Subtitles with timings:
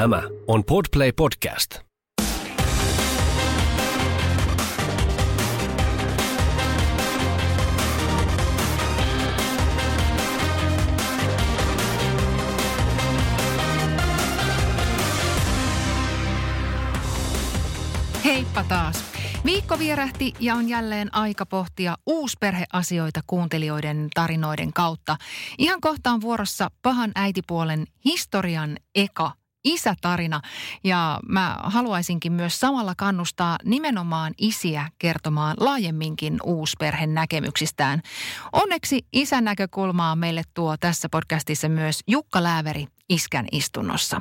[0.00, 1.80] Tämä on Podplay Podcast.
[18.24, 19.04] Heippa taas.
[19.44, 25.16] Viikko vierähti ja on jälleen aika pohtia uusperheasioita kuuntelijoiden tarinoiden kautta.
[25.58, 30.40] Ihan kohtaan vuorossa pahan äitipuolen historian eka isätarina.
[30.84, 38.02] Ja mä haluaisinkin myös samalla kannustaa nimenomaan isiä kertomaan laajemminkin uusperhen näkemyksistään.
[38.52, 44.20] Onneksi isän näkökulmaa meille tuo tässä podcastissa myös Jukka Lääveri iskän istunnossa.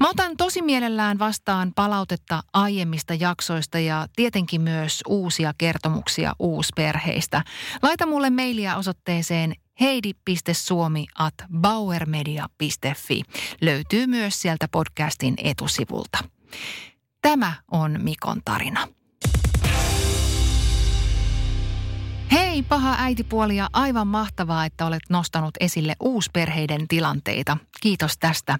[0.00, 7.44] Mä otan tosi mielellään vastaan palautetta aiemmista jaksoista ja tietenkin myös uusia kertomuksia uusperheistä.
[7.82, 13.22] Laita mulle mailia osoitteeseen heidi.suomi at bauermedia.fi.
[13.60, 16.18] Löytyy myös sieltä podcastin etusivulta.
[17.22, 18.88] Tämä on Mikon tarina.
[22.32, 27.56] Hei paha äitipuoli ja aivan mahtavaa, että olet nostanut esille uusperheiden tilanteita.
[27.80, 28.58] Kiitos tästä.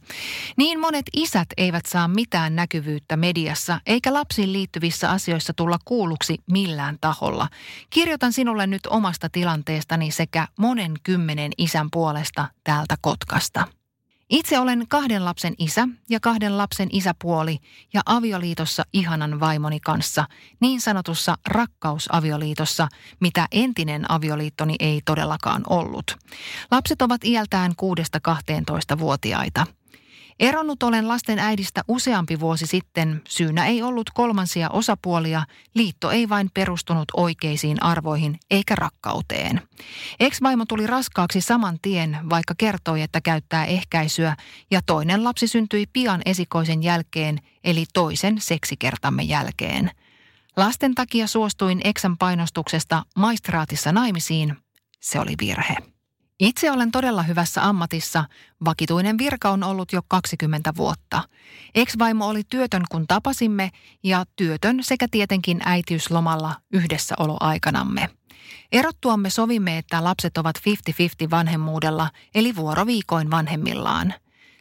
[0.57, 6.99] Niin monet isät eivät saa mitään näkyvyyttä mediassa eikä lapsiin liittyvissä asioissa tulla kuulluksi millään
[7.01, 7.49] taholla.
[7.91, 13.80] Kirjoitan sinulle nyt omasta tilanteestani sekä monen kymmenen isän puolesta täältä Kotkasta.
[14.31, 17.59] Itse olen kahden lapsen isä ja kahden lapsen isäpuoli
[17.93, 20.25] ja avioliitossa ihanan vaimoni kanssa,
[20.61, 22.89] niin sanotussa rakkausavioliitossa,
[23.21, 26.17] mitä entinen avioliittoni ei todellakaan ollut.
[26.71, 29.67] Lapset ovat iältään 6-12-vuotiaita.
[30.41, 33.23] Eronnut olen lasten äidistä useampi vuosi sitten.
[33.29, 35.43] Syynä ei ollut kolmansia osapuolia.
[35.75, 39.63] Liitto ei vain perustunut oikeisiin arvoihin eikä rakkauteen.
[40.21, 44.37] Ex-vaimo tuli raskaaksi saman tien, vaikka kertoi, että käyttää ehkäisyä,
[44.71, 49.91] ja toinen lapsi syntyi pian esikoisen jälkeen, eli toisen seksikertamme jälkeen.
[50.57, 54.57] Lasten takia suostuin eksän painostuksesta maistraatissa naimisiin.
[55.01, 55.77] Se oli virhe.
[56.41, 58.25] Itse olen todella hyvässä ammatissa.
[58.65, 61.23] Vakituinen virka on ollut jo 20 vuotta.
[61.75, 63.71] Ex-vaimo oli työtön kun tapasimme
[64.03, 68.09] ja työtön sekä tietenkin äitiyslomalla yhdessäoloaikanamme.
[68.73, 70.57] Erottuamme sovimme, että lapset ovat
[71.27, 74.15] 50-50 vanhemmuudella, eli vuoroviikoin vanhemmillaan.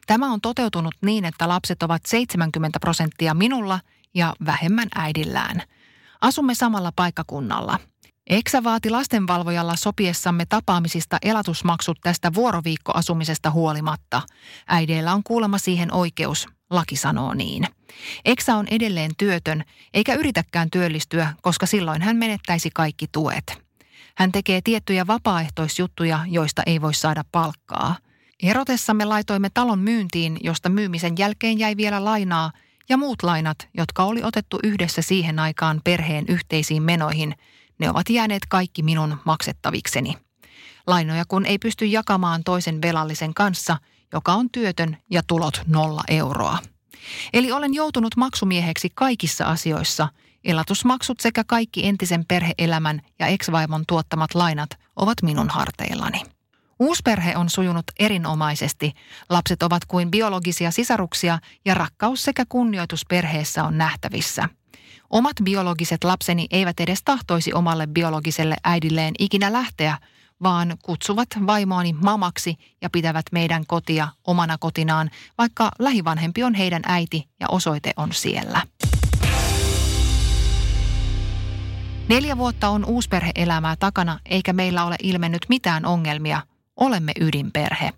[0.07, 3.79] Tämä on toteutunut niin, että lapset ovat 70 prosenttia minulla
[4.13, 5.63] ja vähemmän äidillään.
[6.21, 7.79] Asumme samalla paikkakunnalla–
[8.29, 14.21] Eksä vaati lastenvalvojalla sopiessamme tapaamisista elatusmaksut tästä vuoroviikkoasumisesta huolimatta.
[14.67, 17.63] Äideillä on kuulemma siihen oikeus, laki sanoo niin.
[18.25, 19.63] Eksä on edelleen työtön,
[19.93, 23.63] eikä yritäkään työllistyä, koska silloin hän menettäisi kaikki tuet.
[24.17, 27.95] Hän tekee tiettyjä vapaaehtoisjuttuja, joista ei voi saada palkkaa.
[28.43, 32.51] Erotessamme laitoimme talon myyntiin, josta myymisen jälkeen jäi vielä lainaa,
[32.89, 37.35] ja muut lainat, jotka oli otettu yhdessä siihen aikaan perheen yhteisiin menoihin–
[37.79, 40.17] ne ovat jääneet kaikki minun maksettavikseni.
[40.87, 43.77] Lainoja kun ei pysty jakamaan toisen velallisen kanssa,
[44.13, 46.57] joka on työtön ja tulot nolla euroa.
[47.33, 50.07] Eli olen joutunut maksumieheksi kaikissa asioissa.
[50.43, 56.21] Elatusmaksut sekä kaikki entisen perheelämän ja eksvaimon tuottamat lainat ovat minun harteillani.
[56.79, 58.93] Uusperhe on sujunut erinomaisesti.
[59.29, 64.49] Lapset ovat kuin biologisia sisaruksia ja rakkaus sekä kunnioitus perheessä on nähtävissä–
[65.09, 69.97] Omat biologiset lapseni eivät edes tahtoisi omalle biologiselle äidilleen ikinä lähteä,
[70.43, 77.27] vaan kutsuvat vaimoani mamaksi ja pitävät meidän kotia omana kotinaan, vaikka lähivanhempi on heidän äiti
[77.39, 78.61] ja osoite on siellä.
[82.09, 86.41] Neljä vuotta on uusperheelämää takana, eikä meillä ole ilmennyt mitään ongelmia.
[86.75, 87.93] Olemme ydinperhe.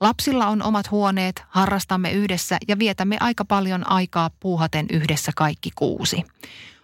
[0.00, 6.22] Lapsilla on omat huoneet, harrastamme yhdessä ja vietämme aika paljon aikaa puuhaten yhdessä kaikki kuusi.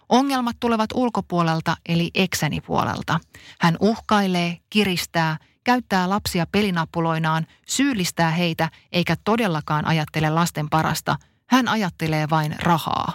[0.09, 3.19] Ongelmat tulevat ulkopuolelta eli eksäni puolelta.
[3.59, 11.15] Hän uhkailee, kiristää, käyttää lapsia pelinappuloinaan, syyllistää heitä eikä todellakaan ajattele lasten parasta.
[11.49, 13.13] Hän ajattelee vain rahaa.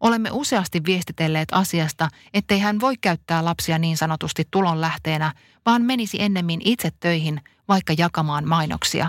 [0.00, 5.32] Olemme useasti viestitelleet asiasta, ettei hän voi käyttää lapsia niin sanotusti tulonlähteenä,
[5.66, 9.08] vaan menisi ennemmin itse töihin, vaikka jakamaan mainoksia.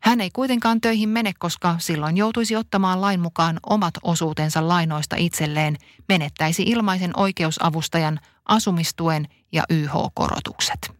[0.00, 5.76] Hän ei kuitenkaan töihin mene, koska silloin joutuisi ottamaan lain mukaan omat osuutensa lainoista itselleen,
[6.08, 10.99] menettäisi ilmaisen oikeusavustajan, asumistuen ja YH-korotukset.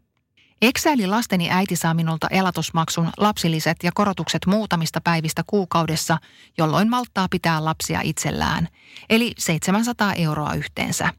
[0.63, 6.19] Eksäili lasteni äiti saa minulta elatusmaksun, lapsilliset ja korotukset muutamista päivistä kuukaudessa,
[6.59, 8.69] jolloin malttaa pitää lapsia itsellään,
[9.11, 11.15] eli 700 euroa yhteensä.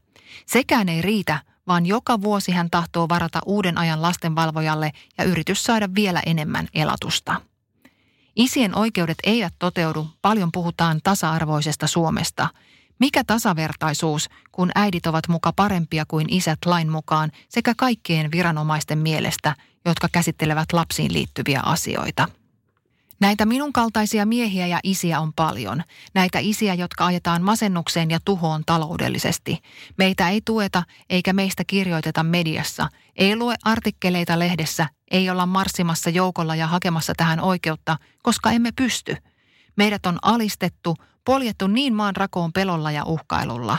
[0.46, 5.88] Sekään ei riitä, vaan joka vuosi hän tahtoo varata uuden ajan lastenvalvojalle ja yritys saada
[5.94, 7.40] vielä enemmän elatusta.
[8.36, 12.48] Isien oikeudet eivät toteudu, paljon puhutaan tasa-arvoisesta Suomesta.
[12.98, 19.56] Mikä tasavertaisuus, kun äidit ovat muka parempia kuin isät lain mukaan sekä kaikkien viranomaisten mielestä,
[19.84, 22.28] jotka käsittelevät lapsiin liittyviä asioita?
[23.22, 25.82] Näitä minun kaltaisia miehiä ja isiä on paljon.
[26.14, 29.58] Näitä isiä, jotka ajetaan masennukseen ja tuhoon taloudellisesti.
[29.98, 32.88] Meitä ei tueta eikä meistä kirjoiteta mediassa.
[33.16, 39.16] Ei lue artikkeleita lehdessä, ei olla marssimassa joukolla ja hakemassa tähän oikeutta, koska emme pysty.
[39.76, 43.78] Meidät on alistettu, poljettu niin maan rakoon pelolla ja uhkailulla.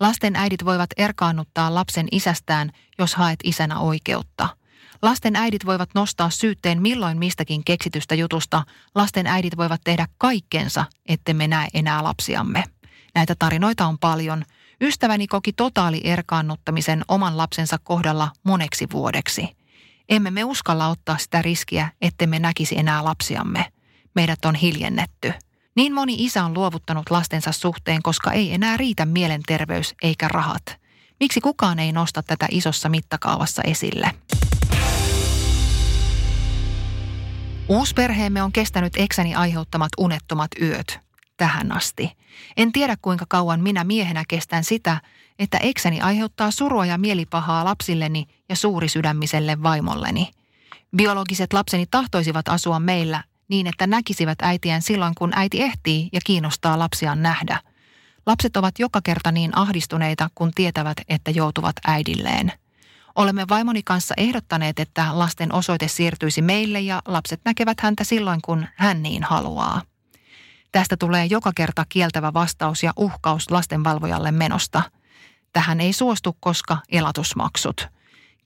[0.00, 4.48] Lasten äidit voivat erkaannuttaa lapsen isästään, jos haet isänä oikeutta–
[5.02, 8.64] Lasten äidit voivat nostaa syytteen milloin mistäkin keksitystä jutusta.
[8.94, 12.64] Lasten äidit voivat tehdä kaikkensa, ettemme näe enää lapsiamme.
[13.14, 14.44] Näitä tarinoita on paljon.
[14.80, 19.48] Ystäväni koki totaali erkaannuttamisen oman lapsensa kohdalla moneksi vuodeksi.
[20.08, 23.66] Emme me uskalla ottaa sitä riskiä, ettemme näkisi enää lapsiamme.
[24.14, 25.32] Meidät on hiljennetty.
[25.76, 30.62] Niin moni isä on luovuttanut lastensa suhteen, koska ei enää riitä mielenterveys eikä rahat.
[31.20, 34.10] Miksi kukaan ei nosta tätä isossa mittakaavassa esille?
[37.68, 41.00] Uusperheemme on kestänyt eksäni aiheuttamat unettomat yöt
[41.36, 42.12] tähän asti.
[42.56, 45.00] En tiedä kuinka kauan minä miehenä kestän sitä,
[45.38, 50.30] että eksäni aiheuttaa surua ja mielipahaa lapsilleni ja suurisydämiselle vaimolleni.
[50.96, 56.78] Biologiset lapseni tahtoisivat asua meillä niin, että näkisivät äitiään silloin, kun äiti ehtii ja kiinnostaa
[56.78, 57.60] lapsiaan nähdä.
[58.26, 62.52] Lapset ovat joka kerta niin ahdistuneita, kun tietävät, että joutuvat äidilleen–
[63.16, 68.66] Olemme vaimoni kanssa ehdottaneet, että lasten osoite siirtyisi meille ja lapset näkevät häntä silloin, kun
[68.74, 69.82] hän niin haluaa.
[70.72, 74.82] Tästä tulee joka kerta kieltävä vastaus ja uhkaus lastenvalvojalle menosta.
[75.52, 77.88] Tähän ei suostu, koska elatusmaksut.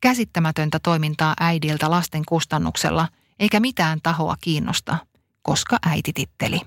[0.01, 3.09] Käsittämätöntä toimintaa äidiltä lasten kustannuksella,
[3.41, 4.97] eikä mitään tahoa kiinnosta,
[5.43, 6.61] koska äitititteli.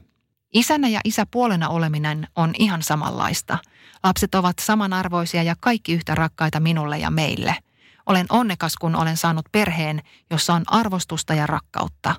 [0.54, 3.58] Isänä ja isäpuolena oleminen on ihan samanlaista.
[4.04, 7.56] Lapset ovat samanarvoisia ja kaikki yhtä rakkaita minulle ja meille–
[8.06, 12.16] olen onnekas, kun olen saanut perheen, jossa on arvostusta ja rakkautta.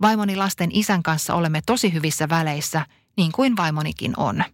[0.00, 2.86] Vaimoni lasten isän kanssa olemme tosi hyvissä väleissä,
[3.16, 4.44] niin kuin vaimonikin on.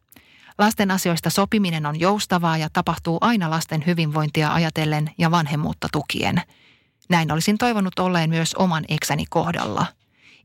[0.59, 6.43] Lasten asioista sopiminen on joustavaa ja tapahtuu aina lasten hyvinvointia ajatellen ja vanhemmuutta tukien.
[7.09, 9.87] Näin olisin toivonut olleen myös oman eksäni kohdalla.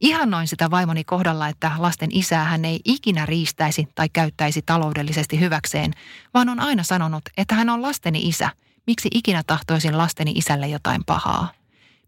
[0.01, 5.39] Ihan noin sitä vaimoni kohdalla, että lasten isää hän ei ikinä riistäisi tai käyttäisi taloudellisesti
[5.39, 5.93] hyväkseen,
[6.33, 8.49] vaan on aina sanonut, että hän on lasteni isä–
[8.89, 11.51] Miksi ikinä tahtoisin lasteni isälle jotain pahaa?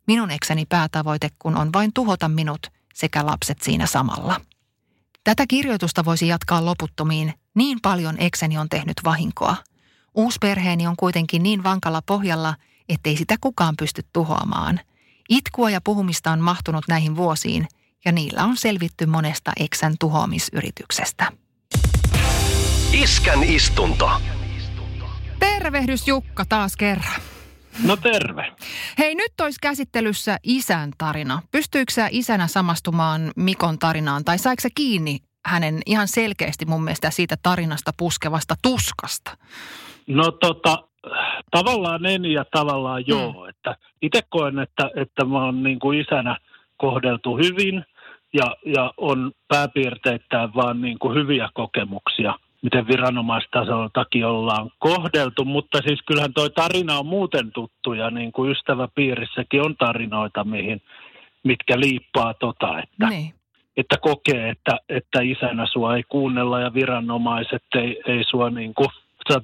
[0.07, 4.42] Minun ekseni päätavoite kun on vain tuhota minut sekä lapset siinä samalla.
[5.24, 7.33] Tätä kirjoitusta voisi jatkaa loputtomiin.
[7.56, 9.56] Niin paljon ekseni on tehnyt vahinkoa.
[10.15, 12.56] Uusperheeni on kuitenkin niin vankalla pohjalla,
[12.93, 14.79] ettei sitä kukaan pysty tuhoamaan.
[15.29, 17.67] Itkua ja puhumista on mahtunut näihin vuosiin,
[18.05, 21.31] ja niillä on selvitty monesta eksän tuhoamisyrityksestä.
[22.93, 24.11] Iskän istunto.
[25.39, 27.21] Tervehdys Jukka taas kerran.
[27.83, 28.51] No terve.
[28.97, 31.41] Hei, nyt olisi käsittelyssä isän tarina.
[31.51, 37.37] Pystyykö sä isänä samastumaan Mikon tarinaan tai saiko kiinni hänen ihan selkeästi mun mielestä siitä
[37.44, 39.37] tarinasta puskevasta tuskasta?
[40.07, 40.83] No tota,
[41.51, 43.31] tavallaan en ja tavallaan joo.
[43.31, 43.50] Hmm.
[43.50, 46.38] Että itse koen, että, että mä oon niin kuin isänä
[46.77, 47.86] kohdeltu hyvin
[48.33, 55.99] ja, ja on pääpiirteittäin vaan niin kuin hyviä kokemuksia– miten viranomaistasoltakin ollaan kohdeltu, mutta siis
[56.06, 60.81] kyllähän toi tarina on muuten tuttu ja niin kuin ystäväpiirissäkin on tarinoita, mihin,
[61.44, 63.33] mitkä liippaa tota, että, niin.
[63.78, 68.90] että kokee, että, että isänä sua ei kuunnella ja viranomaiset ei, ei sua niin kuin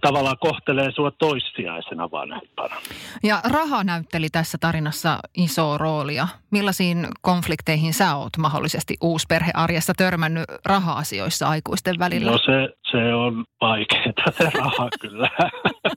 [0.01, 2.75] tavallaan kohtelee sua toissijaisena vanhempana.
[3.23, 6.27] Ja raha näytteli tässä tarinassa isoa roolia.
[6.51, 12.31] Millaisiin konflikteihin sä oot mahdollisesti uusperhearjessa törmännyt raha-asioissa aikuisten välillä?
[12.31, 15.29] No se, se on vaikeaa se raha kyllä.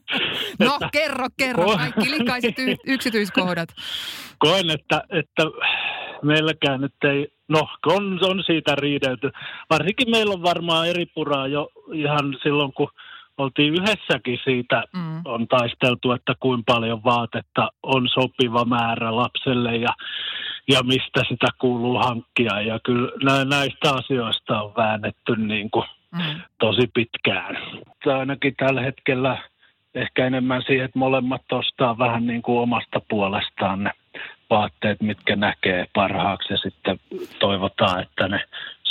[0.61, 3.69] no että, kerro, kerro, ko- kaikki likaiset y- yksityiskohdat.
[4.39, 5.43] Koen, että, että
[6.23, 9.31] meilläkään nyt ei, no on, on siitä riidelty.
[9.71, 12.89] Varsinkin meillä on varmaan eri puraa jo ihan silloin, kun
[13.41, 15.23] oltiin yhdessäkin siitä, mm.
[15.25, 19.95] on taisteltu, että kuinka paljon vaatetta on sopiva määrä lapselle ja,
[20.69, 22.61] ja mistä sitä kuuluu hankkia.
[22.61, 26.41] Ja kyllä näistä asioista on väännetty niin kuin mm.
[26.59, 27.59] tosi pitkään.
[28.19, 29.39] Ainakin tällä hetkellä
[29.95, 33.91] ehkä enemmän siihen, että molemmat ostaa vähän niin kuin omasta puolestaan ne
[34.51, 37.01] vaatteet, mitkä näkee parhaaksi ja sitten
[37.39, 38.41] toivotaan, että ne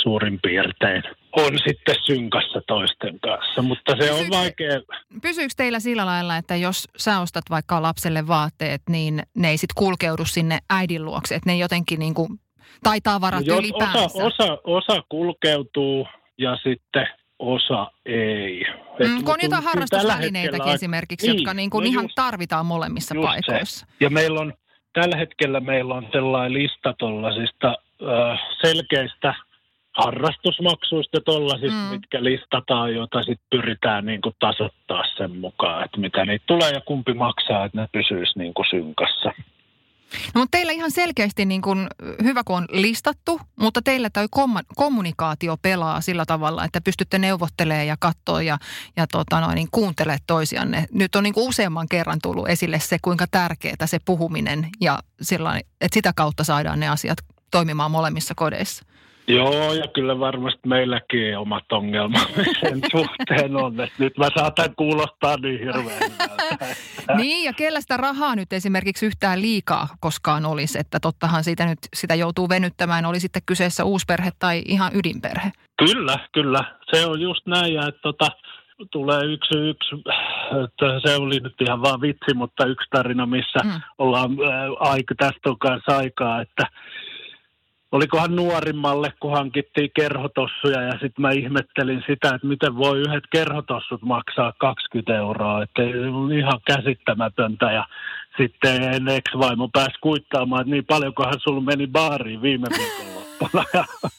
[0.02, 1.02] suurin piirtein
[1.32, 4.80] on sitten synkassa toisten kanssa, mutta se pysyykö, on vaikea.
[5.22, 9.74] Pysyykö teillä sillä lailla, että jos sä ostat vaikka lapselle vaatteet, niin ne ei sitten
[9.78, 12.28] kulkeudu sinne äidin luokse, että ne jotenkin niin kuin
[12.82, 13.98] Tai tavarat No jos ylipäänsä?
[13.98, 16.06] Osa, osa, osa kulkeutuu
[16.38, 17.06] ja sitten
[17.38, 18.64] osa ei.
[19.00, 22.04] Et Mm, kun on mut jotain harrastusvälineitäkin hetkellä- esimerkiksi, niin, jotka niin kuin no ihan
[22.04, 23.28] just- tarvitaan molemmissa just se.
[23.28, 23.86] paikoissa.
[24.00, 24.52] Ja meillä on,
[24.92, 29.34] tällä hetkellä meillä on sellainen lista tuollaisista äh, selkeistä
[30.04, 31.90] harrastusmaksuista ja tollaisista, Mm.
[31.90, 36.80] mitkä listataan, joita sitten pyritään niin kuin tasoittaa sen mukaan, että mitä niitä tulee ja
[36.80, 39.32] kumpi maksaa, että ne pysyisi niin kuin synkassa.
[40.34, 41.86] No, mutta teillä ihan selkeästi niin kuin,
[42.22, 44.26] hyvä, kun on listattu, mutta teillä toi
[44.76, 48.58] kommunikaatio pelaa sillä tavalla, että pystytte neuvottelemaan ja katsoa ja,
[48.96, 50.84] ja tota noin, niin kuuntelee toisianne.
[50.92, 55.60] Nyt on niin kuin useamman kerran tullut esille se, kuinka tärkeää se puhuminen ja sillain,
[55.80, 57.18] että sitä kautta saadaan ne asiat
[57.50, 58.84] toimimaan molemmissa kodeissa.
[59.36, 65.36] Joo, ja kyllä varmasti meilläkin omat ongelmamme sen suhteen on, että nyt mä saatan kuulostaa
[65.36, 66.10] niin hirveän.
[67.16, 71.78] Niin, ja kellä sitä rahaa nyt esimerkiksi yhtään liikaa koskaan olisi, että tottahan siitä nyt
[71.96, 75.52] sitä joutuu venyttämään, oli sitten kyseessä uusperhe tai ihan ydinperhe.
[75.78, 76.64] Kyllä, kyllä.
[76.94, 78.26] Se on just näin, ja että tota,
[78.90, 79.96] tulee yksi, yksi,
[80.64, 83.70] että se oli nyt ihan vaan vitsi, mutta yksi tarina, missä Mm.
[83.70, 83.80] mm.
[83.98, 86.66] ollaan ää, aika, tästä on kanssa aikaa, että
[87.92, 94.02] olikohan nuorimmalle, kun hankittiin kerhotossuja ja sitten mä ihmettelin sitä, että miten voi yhdet kerhotossut
[94.02, 95.82] maksaa 20 euroa, että
[96.12, 97.84] on ihan käsittämätöntä ja
[98.36, 103.64] sitten ex-vaimo pääsi kuittaamaan, että niin paljonkohan sulla meni baariin viime viikonloppuna.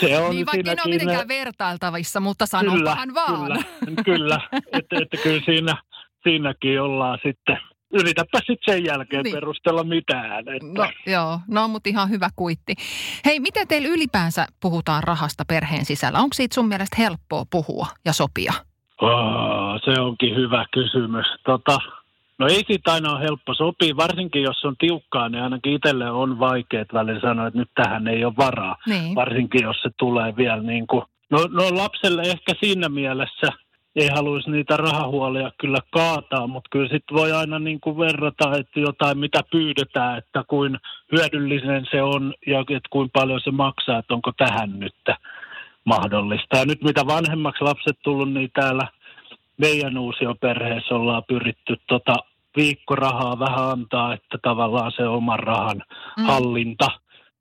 [0.00, 3.64] Se on niin vaikka ole siinäkin- mitenkään vertailtavissa, mutta sanopahan vaan.
[3.84, 4.40] Kyllä, kyllä.
[4.72, 5.76] Että, että kyllä siinä,
[6.22, 7.58] siinäkin ollaan sitten.
[7.92, 9.34] Yritäpä sitten sen jälkeen Niin.
[9.34, 10.38] perustella mitään.
[10.38, 10.66] Että.
[10.82, 12.74] No joo, no mutta ihan hyvä kuitti.
[13.24, 16.18] Hei, miten teillä ylipäänsä puhutaan rahasta perheen sisällä?
[16.18, 18.52] Onko siitä sun mielestä helppoa puhua ja sopia?
[19.02, 21.26] Oh, se onkin hyvä kysymys.
[21.44, 21.78] Tota,
[22.38, 26.38] no ei siitä aina ole helppo sopia, varsinkin jos on tiukkaa, niin ainakin itselle on
[26.38, 28.76] vaikeet välillä sanoa, että nyt tähän ei ole varaa.
[28.86, 29.14] Niin.
[29.14, 33.46] Varsinkin jos se tulee vielä niin kuin, no, no lapselle ehkä siinä mielessä
[33.96, 38.80] ei haluaisi niitä rahahuolia kyllä kaataa, mutta kyllä sitten voi aina niin kuin verrata, että
[38.80, 40.78] jotain mitä pyydetään, että kuin
[41.12, 44.94] hyödyllinen se on ja että kuinka paljon se maksaa, että onko tähän nyt
[45.84, 46.56] mahdollista.
[46.56, 48.88] Ja nyt mitä vanhemmaksi lapset tullut, niin täällä
[49.58, 52.16] meidän uusioperheessä ollaan pyritty tota
[52.56, 55.82] viikkorahaa vähän antaa, että tavallaan se oman rahan
[56.16, 56.24] Mm.
[56.24, 56.88] hallinta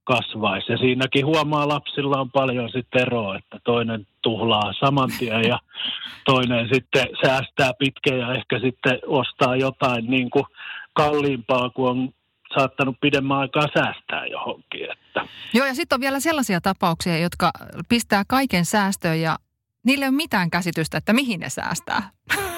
[0.06, 0.72] kasvaisi.
[0.72, 5.60] Ja siinäkin huomaa lapsilla on paljon sitten eroa, että toinen tuhlaa saman tien ja
[6.32, 10.46] toinen sitten säästää pitkään ja ehkä sitten ostaa jotain niin kuin
[10.94, 12.10] kalliimpaa, kun on
[12.54, 14.92] saattanut pidemmän aikaa säästää johonkin.
[14.92, 15.26] Että.
[15.54, 17.52] Joo, ja sitten on vielä sellaisia tapauksia, jotka
[17.90, 19.38] pistää kaiken säästöön ja
[19.84, 22.10] niille ei ole mitään käsitystä, että mihin ne säästää.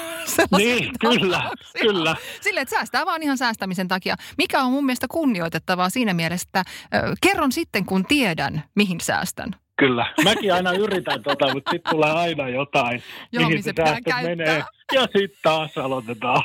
[0.58, 1.82] Niin, kyllä, tapauksia.
[1.82, 2.16] kyllä.
[2.42, 4.16] Sille, että säästää vaan ihan säästämisen takia.
[4.38, 9.56] Mikä on mun mielestä kunnioitettavaa siinä mielessä, että ö, kerron sitten, kun tiedän, mihin säästän.
[9.80, 10.14] Kyllä.
[10.24, 14.64] Mäkin aina yritän tota, mutta sitten tulee aina jotain, Joo, mihin se pitää menee.
[14.94, 16.44] Ja sitten taas aloitetaan.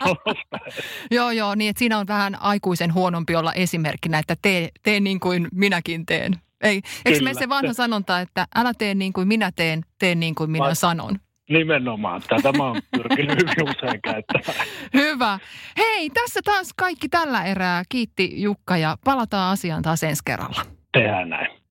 [1.11, 5.21] Joo, joo, niin että siinä on vähän aikuisen huonompi olla esimerkkinä, että tee, tee niin
[5.21, 6.33] kuin minäkin teen.
[6.61, 10.35] Ei, eikö mene se vanha sanonta, että älä tee niin kuin minä teen, tee niin
[10.35, 11.19] kuin minä Vai- sanon.
[11.51, 12.23] Nimenomaan.
[12.29, 14.67] Tätä mä oon pyrkinyt hyvin usein käyttämään.
[14.95, 15.39] Hyvä.
[15.79, 17.83] Hei, tässä taas kaikki tällä erää.
[17.89, 20.63] Kiitti Jukka ja palataan asiaan taas ensi kerralla.
[20.93, 21.59] Tehdään näin.